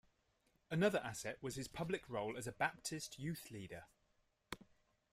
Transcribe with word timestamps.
Another 0.71 0.97
asset 0.97 1.37
was 1.43 1.53
his 1.53 1.67
public 1.67 2.09
role 2.09 2.35
as 2.35 2.47
a 2.47 2.51
Baptist 2.51 3.19
youth 3.19 3.51
leader. 3.51 3.85